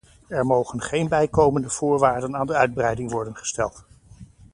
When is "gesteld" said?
3.35-3.83